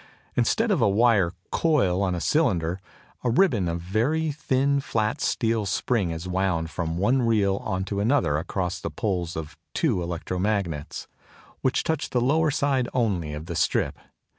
Instead 0.35 0.71
of 0.71 0.81
a 0.81 0.89
wire 0.89 1.31
coil 1.51 2.01
on 2.01 2.15
a 2.15 2.19
cylinder, 2.19 2.81
a 3.23 3.29
ribbon 3.29 3.67
of 3.69 3.79
very 3.79 4.31
thin 4.31 4.79
flat 4.79 5.21
steel 5.21 5.63
spring 5.63 6.09
is 6.09 6.27
wound 6.27 6.71
from 6.71 6.97
one 6.97 7.21
reel 7.21 7.57
on 7.57 7.83
to 7.85 7.99
another 7.99 8.39
across 8.39 8.79
the 8.79 8.89
poles 8.89 9.35
of 9.35 9.55
two 9.75 10.01
electro 10.01 10.39
magnets, 10.39 11.07
which 11.61 11.83
touch 11.83 12.09
the 12.09 12.19
lower 12.19 12.49
side 12.49 12.89
only 12.95 13.35
of 13.35 13.45
the 13.45 13.55
strip. 13.55 13.95